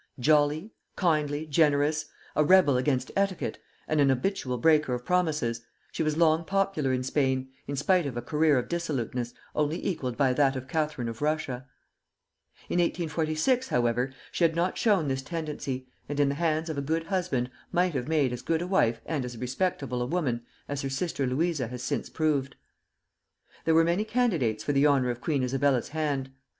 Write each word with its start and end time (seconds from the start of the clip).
Jolly, 0.19 0.71
kindly, 0.95 1.45
generous, 1.45 2.05
a 2.35 2.43
rebel 2.43 2.75
against 2.75 3.11
etiquette, 3.15 3.59
and 3.87 4.01
an 4.01 4.09
habitual 4.09 4.57
breaker 4.57 4.95
of 4.95 5.05
promises, 5.05 5.61
she 5.91 6.01
was 6.01 6.17
long 6.17 6.43
popular 6.43 6.91
in 6.91 7.03
Spain, 7.03 7.49
in 7.67 7.75
spite 7.75 8.07
of 8.07 8.17
a 8.17 8.21
career 8.23 8.57
of 8.57 8.67
dissoluteness 8.67 9.35
only 9.53 9.85
equalled 9.85 10.17
by 10.17 10.33
that 10.33 10.55
of 10.55 10.67
Catherine 10.67 11.07
of 11.07 11.21
Russia. 11.21 11.67
In 12.67 12.79
1846, 12.79 13.67
however, 13.67 14.11
she 14.31 14.43
had 14.43 14.55
not 14.55 14.75
shown 14.75 15.07
this 15.07 15.21
tendency, 15.21 15.87
and 16.09 16.19
in 16.19 16.29
the 16.29 16.33
hands 16.41 16.67
of 16.67 16.79
a 16.79 16.81
good 16.81 17.03
husband 17.03 17.51
might 17.71 17.93
have 17.93 18.07
made 18.07 18.33
as 18.33 18.41
good 18.41 18.63
a 18.63 18.67
wife 18.67 19.01
and 19.05 19.23
as 19.23 19.37
respectable 19.37 20.01
a 20.01 20.07
woman 20.07 20.41
as 20.67 20.81
her 20.81 20.89
sister 20.89 21.27
Luisa 21.27 21.67
has 21.67 21.83
since 21.83 22.09
proved. 22.09 22.55
There 23.65 23.75
were 23.75 23.83
many 23.83 24.03
candidates 24.05 24.63
for 24.63 24.73
the 24.73 24.87
honor 24.87 25.11
of 25.11 25.21
Queen 25.21 25.43
Isabella's 25.43 25.89
hand. 25.89 26.31